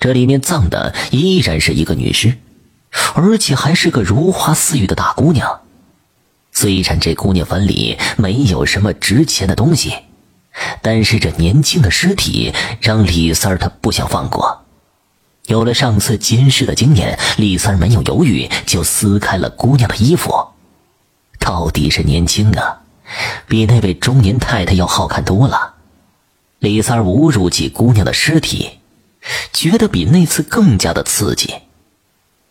[0.00, 2.38] 这里面葬的依然是一个女尸，
[3.14, 5.60] 而且还是个如花似玉的大姑娘。
[6.52, 9.94] 虽然这姑娘坟里没有什么值钱的东西，
[10.80, 14.64] 但是这年轻的尸体让李三儿他不想放过。
[15.46, 20.48] 有了上次监视的经验，李三儿没有犹豫，就撕开了姑娘的衣服。
[21.38, 22.80] 到底是年轻啊，
[23.46, 25.74] 比那位中年太太要好看多了。
[26.58, 28.79] 李三儿侮辱起姑娘的尸体，
[29.52, 31.54] 觉得比那次更加的刺激。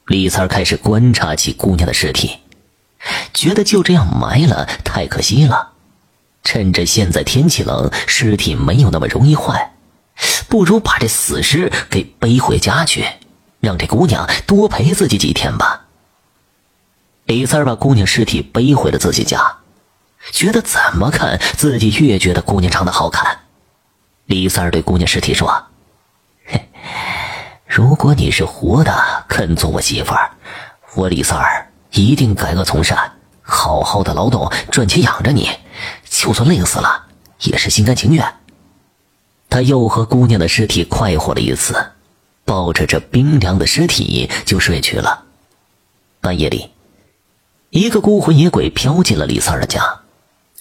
[0.07, 2.39] 李三开始观察起姑娘的尸体。
[3.33, 5.71] 觉得就这样埋了太可惜了，
[6.43, 9.71] 趁着现在天气冷，尸体没有那么容易坏，
[10.49, 13.05] 不如把这死尸给背回家去，
[13.61, 15.85] 让这姑娘多陪自己几天吧。
[17.23, 19.59] 李三把姑娘尸体背回了自己家，
[20.33, 23.39] 觉得怎么看自己越觉得姑娘长得好看。
[24.25, 25.67] 李三对姑娘尸体说：“，
[27.69, 28.91] 如果你是活的，
[29.29, 30.31] 肯做我媳妇儿，
[30.95, 35.49] 我李三儿。”一定改恶从善，好好的劳动赚钱养着你，
[36.07, 37.07] 就算累死了
[37.41, 38.23] 也是心甘情愿。
[39.49, 41.93] 他又和姑娘的尸体快活了一次，
[42.45, 45.23] 抱着这冰凉的尸体就睡去了。
[46.21, 46.69] 半夜里，
[47.71, 49.81] 一个孤魂野鬼飘进了李三儿的家。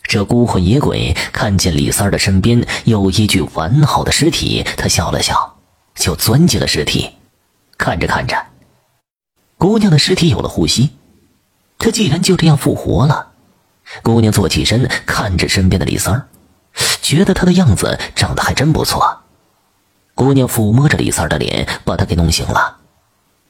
[0.02, 5.47] 这孤魂野鬼看见李三儿的身边有一具完好的尸体，他笑了笑，
[5.98, 7.10] 就钻进了尸体。
[7.76, 8.46] 看着看着，
[9.56, 10.90] 姑娘的尸体有了呼吸。
[11.78, 13.32] 她既然就这样复活了，
[14.02, 16.28] 姑娘坐起身，看着身边的李三儿，
[17.02, 19.20] 觉得他的样子长得还真不错。
[20.14, 22.78] 姑娘抚摸着李三儿的脸，把他给弄醒了。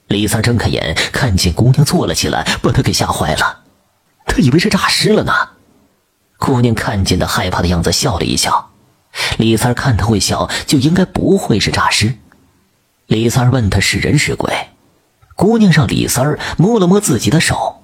[0.08, 3.60] 李三睁开眼，看见姑娘坐了起来，把他给吓坏了，
[4.26, 5.32] 他以为是诈尸了呢。
[6.36, 8.70] 姑娘看见他害怕的样子，笑了一笑。
[9.38, 12.14] 李三看他会笑，就应该不会是诈尸。
[13.08, 14.68] 李三儿问他是人是鬼，
[15.34, 17.82] 姑娘让李三儿摸了摸自己的手。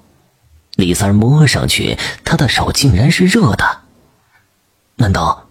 [0.75, 3.79] 李三摸上去，他的手竟然是热的。
[4.97, 5.47] 难道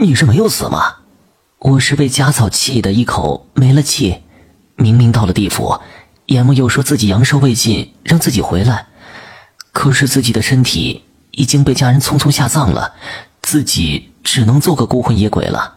[0.00, 0.96] 你是没有死吗？
[1.58, 4.24] 我是被家草气的，一口没了气。
[4.74, 5.78] 明明到了地府，
[6.26, 8.88] 阎王又说自己阳寿未尽，让自己回来。
[9.70, 12.94] 可是自己的身体已经被家人匆匆下葬了，
[13.40, 15.75] 自己只能做个孤魂野鬼了。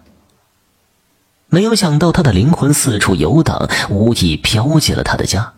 [1.49, 5.53] 没有想到，他的灵魂四处游荡，无意飘进了他的家。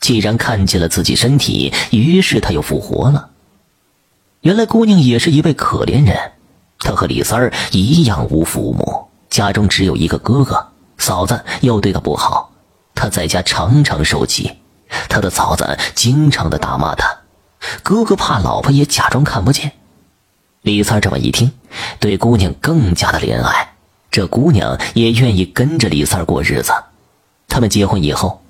[0.00, 3.30] 既然看见了自己身体，于是他又复活了。
[4.42, 6.16] 原来姑娘也是一位可怜人，
[6.78, 10.68] 她和李三儿一样无父母，家中只有一个哥哥，
[10.98, 12.52] 嫂子又对她不好，
[12.94, 14.52] 她在家常常受气，
[15.08, 17.18] 她的嫂子经常的打骂她，
[17.82, 19.72] 哥哥怕老婆也假装看不见。
[20.62, 21.50] 李三这么一听，
[21.98, 23.67] 对姑娘更加的怜爱，
[24.18, 26.72] 这姑娘也愿意跟着李三儿过日子。
[27.46, 28.42] 他们结婚以后。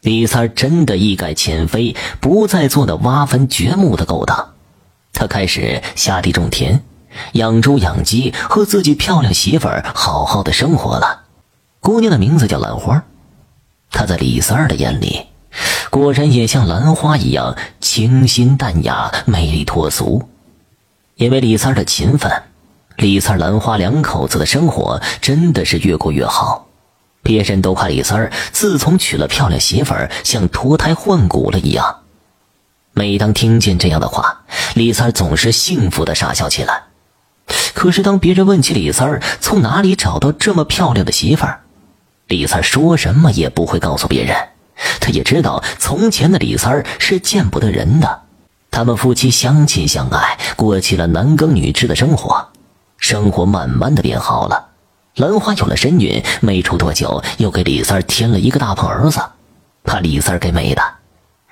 [0.00, 4.54] 李三儿真的一改前非，不再做那挖坟掘墓的勾当。
[5.12, 6.82] 他开始下地种田，
[7.32, 11.24] 养猪养鸡，和自己漂亮媳妇儿好好的生活了。
[11.80, 13.04] 姑娘的名字叫兰花，
[13.90, 15.26] 她在李三儿的眼里，
[15.90, 20.30] 果然也像兰花一样清新淡雅、美丽脱俗。
[21.16, 22.32] 因为李三儿的勤奋，
[23.00, 26.66] 李三、兰花两口子的生活真的是越过越好。
[27.22, 32.00] 别人都夸李三儿自从娶了漂亮媳妇儿，像脱胎换骨了一样。
[32.92, 34.42] 每当听见这样的话，
[34.74, 36.82] 李三儿总是幸福的傻笑起来。
[37.72, 41.60] 可是当别人问起李三儿从哪里找到这么漂亮的媳妇儿，
[42.28, 44.36] 李三儿说什么也不会告诉别人。
[45.00, 48.20] 他也知道从前的李三儿是见不得人的。
[48.70, 52.48] 他们夫妻相亲相爱，过起了男耕女织的生活，
[53.10, 54.68] 生活慢慢的变好了。
[55.16, 59.18] 兰花有了身孕，没出多久，又给李三添了一个大胖儿子，
[59.82, 60.82] 把李三给美的，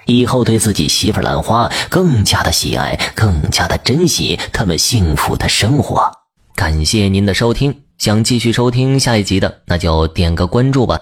[0.06, 6.08] 以后对自己媳妇兰花更加的喜爱，更加的珍惜他们幸福的生活。
[6.54, 11.00] 感谢您的收听，想继续收听下一集的，那就点个关注吧。